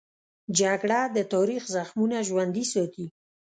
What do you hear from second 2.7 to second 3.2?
ساتي